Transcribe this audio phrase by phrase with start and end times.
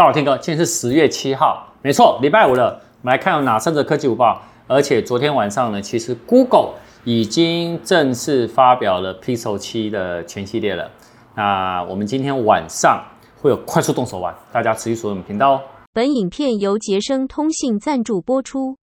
[0.00, 2.80] 大伙听哥，今天是十月七号，没错，礼拜五了。
[3.02, 4.40] 我们来看有哪三则科技午报。
[4.66, 6.70] 而且昨天晚上呢，其实 Google
[7.04, 10.90] 已经正式发表了 Pixel 七的全系列了。
[11.34, 13.04] 那我们今天晚上
[13.42, 15.60] 会有快速动手玩，大家持续锁定我们频道哦。
[15.92, 18.78] 本影片由杰生通信赞助播出。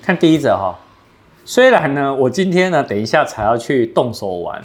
[0.00, 0.78] 看第一则哈，
[1.44, 4.62] 虽然呢，我今天呢，等一下才要去动手玩。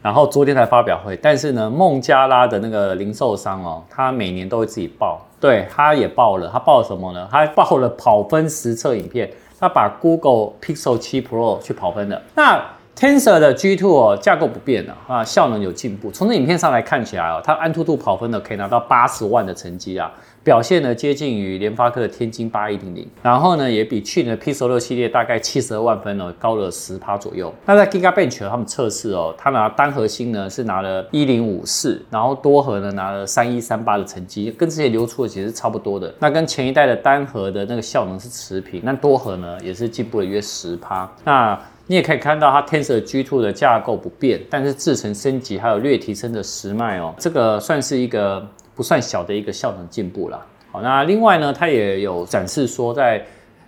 [0.00, 7.28] 然后昨天才发表会，但是呢，孟加拉的那个零售商哦，他每年都会自己报，对，他也报了，他报了什么呢？
[7.30, 12.22] 他报了跑分实测影片，他把 Google Pixel 7 Pro 去跑分的。
[12.34, 12.64] 那
[12.98, 16.10] Tensor 的 G2 哦，架构不变的啊，效能有进步。
[16.10, 20.10] 从这影片上来看起来哦，它安兔兔跑分呢可以拿到八十万的成绩啊。
[20.42, 27.54] 表现呢接近于联发科的天玑八一零零，然后呢也比去年的 Pixel 六系列大概七十二万分哦高了十趴左右。
[27.66, 36.12] 那在 Giga Bench 他们测试哦，他拿单核心呢是拿了一零五四，然后多核呢拿了三一三八的成绩，跟之前流出的其实差不多的。
[36.18, 41.08] 那跟前一代的单核的那个效能是持平，那多核呢也是进步了约十趴。
[41.22, 41.56] 那
[41.88, 48.48] 你也可以看到它 Tensor G2 的架构不变，但是制程升级还有略提升的时脉哦，这个算是一个。
[48.78, 50.40] 不算小的一个效能进步了。
[50.70, 53.20] 好，那另外呢，它也有展示说，在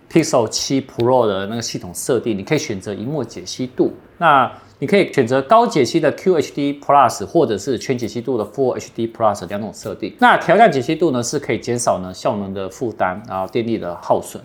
[0.09, 3.91] Pixel 7 Pro 的那个系统设定，你可以选择萤幕解析度。
[4.17, 4.49] 那
[4.79, 10.15] 你可以选择高解析的 QHD Plus，或者是全解析度的 Full HD Plus 两种设定。
[10.19, 14.41] 那调降解析度呢，是可以减少呢效能的负担，然后电力的耗损。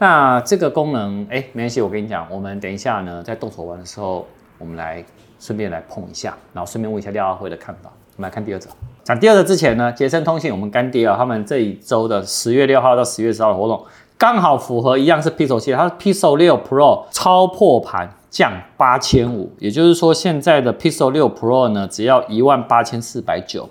[0.00, 5.04] 那这个功能，哎，没关系，我跟你讲，我们等一下呢，在动手玩的时候，我们来
[5.38, 7.90] 顺便来碰一下，然后顺便问一下廖阿辉的看法。
[8.16, 8.70] 我们来看第二则。
[9.04, 13.84] 讲第二则之前呢，杰森通信我们干爹啊，他们这一周的十月六号到十月十号的活动，
[14.16, 23.68] 刚好符合一样是 Pixel 系列，它是 Pixel 六 Pro 超破盘降八千五，也就是说现在的 Pixel 六 Pro 呢，只要一万八千四百九，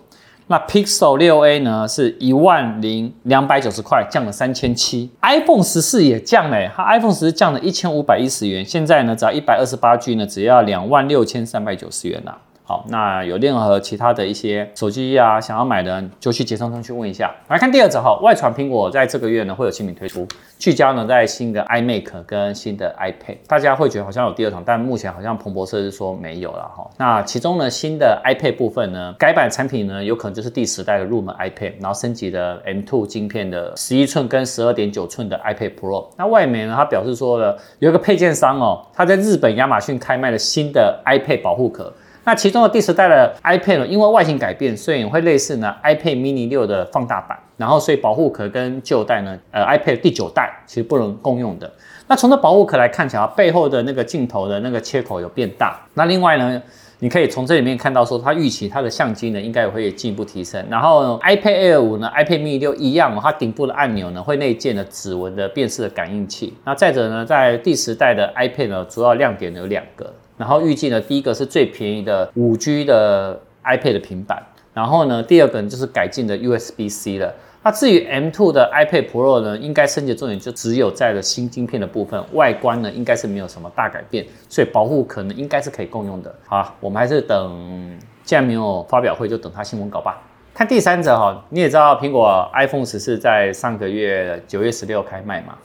[0.51, 5.07] 那 Pixel 六 A 呢是一万零两百九十块，降了三千七。
[5.21, 12.35] iPhone 十四也降了，它 iPhone 十四降了一千五百一十元，现在呢只要一百二十八 G 呢，只要两万六千三百九十元啦。
[12.69, 17.33] 好，那有任何其他的一些手机啊，想要买的就去杰森通去问一下。
[17.47, 20.27] 来看第二则哈，外传苹果在这个月呢会有新品推出，
[20.59, 23.37] 聚焦呢在新的 iMac 跟新的 iPad。
[23.47, 26.87] 大家会觉得好像有第二场，但目前好像彭博社是说没有了哈。
[26.97, 36.05] 那其中呢新的 iPad 部分呢，改版产品呢有可能就是第十代的入门 iPad，然后升级的 M2 晶片的十一寸跟十二点九寸的 iPad Pro。
[36.15, 41.91] 那外媒呢他表示说了，有一个配件商哦，他在日本亚马逊开卖了新的 iPad 保护壳。
[42.29, 51.67] 那其中的第十代的 iPad 呢，因为外形改变，所以会类似呢 iPad mini 六的放大版，然后所以保护壳跟旧代呢，呃 iPad 第九代其实不能共用的。
[52.05, 55.79] 那从这保护壳来看起来，背后的那个镜头的那个切口有变大。
[55.95, 56.61] 那另外呢，
[56.99, 60.63] 你可以从这里面看到说，它预期它的相机呢应该也会进一步提升。
[60.69, 66.53] 然后 iPad Air 五呢，iPad mini 六一样，它顶部的按钮呢会内建的指纹的辨识的感应器。
[66.63, 70.13] 那再者呢，在第十代的 iPad 呢，主要亮点有两个。
[70.39, 74.41] 然后预计呢，第一个是最便宜的五 G 的 iPad 的平板，
[74.73, 77.35] 然后呢，第二个就是改进的 USB-C 了。
[77.61, 86.33] 那至于 M2 的 iPad Pro 呢，应该升级重点就只有在了新晶片的部分，外观呢应该是没有什么大改变，所以保护可能应该是可以共用的。
[86.47, 90.21] 好，我们还是等，既然没有发表会，就等它新闻稿吧。
[90.53, 95.57] 看第三则哈，你也知道苹果 iPhone 十四在上个月九月十六开卖嘛。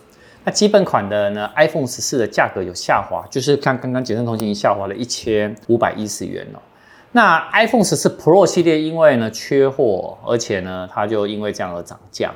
[0.45, 6.59] 那基本款的呢，iPhone 十四的价格有下滑，就是看刚刚杰森通信下滑了一千五百一十元哦。
[7.13, 12.33] 那 iPhone 十四 Pro 系列因为呢缺货，而且呢它就因为这样而涨价。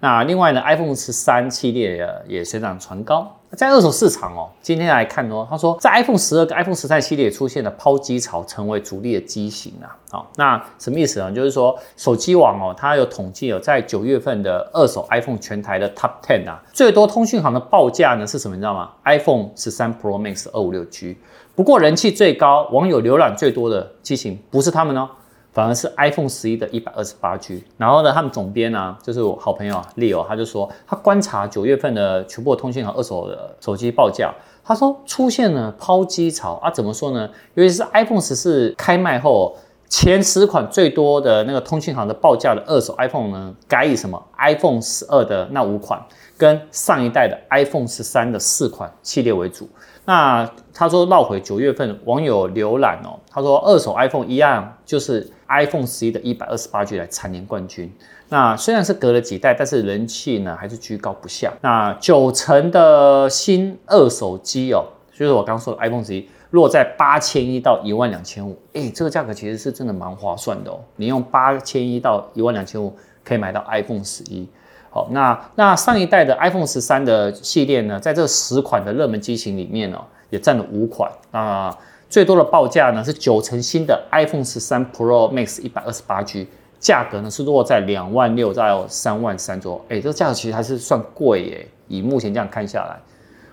[0.00, 3.38] 那另外呢，iPhone 十三系列也也水涨船高。
[3.56, 9.94] 在二手市场哦，今天来看哦，他说在 iPhone 十二跟 iPhone 十三系列出现了抛机潮，成为主力的机型啊。
[10.10, 11.30] 好，那什么意思呢？
[11.30, 18.56] 就是说手机网哦，它有统计有在九月份的二手 iPhone 全台的 Top Ten 啊，最多通讯行的报价呢是什么？
[18.56, 21.18] 你知道吗？iPhone 十三 Pro Max 二五六 G。
[21.54, 25.10] 不过人气最高、网友浏览最多的机型不是他们哦。
[25.52, 34.32] 反而是 iPhone 十一的一百二十八 G，然后呢，他们总编呢、啊，就是我好朋友 Leo，他就说他观察九月份的全部的通讯和二手的手机报价，
[34.64, 36.54] 他说出现了抛机潮。
[36.62, 37.28] 啊，怎么说呢？
[37.54, 39.54] 尤其是 iPhone 十四开卖后，
[39.92, 46.02] 前十款最多的那个通讯行的报价的二手 iPhone 呢，改以什么 iPhone 十二的那五款，
[46.38, 49.68] 跟上一代的 iPhone 十三的四款系列为主。
[50.06, 57.94] 那他说绕回九月份网友浏览哦，他说二手 iPhone 一样就是 iPhone 十一的一百二十八 G 来蝉联冠军。
[58.30, 61.52] 那虽然是隔了几代，但是人气呢还是居高不下。
[61.60, 70.78] 那九成的新二手机哦，就是我刚说的 iPhone 十一落在八千一到一万两千五，哎，这个价格其实是真的蛮划算的哦。
[70.96, 72.94] 你用八千一到一万两千五
[73.24, 74.46] 可以买到 iPhone 十一。
[74.90, 81.10] 好，那那上一代的 iPhone 十三的系列呢，在这十款的热门机型里面呢，也占了五款。
[81.30, 81.74] 那
[82.10, 86.46] 最多的报价呢是九成新的 iPhone 十三 Pro Max 一百二十八 G，
[86.78, 89.84] 价格呢是落在两万六到三万三左右。
[89.88, 93.00] 哎，这个价格其实还是算贵耶，以目前这样看下来。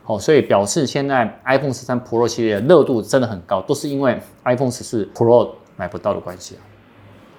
[0.10, 6.58] 哦，所以表示现在 iPhone 十三 Pro 系列的热度真的很高，都是因为 iPhone 十四 Pro 买不到的关系。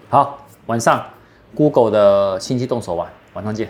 [0.09, 1.05] 好，晚上
[1.53, 3.69] Google 的新机动手玩，晚上见。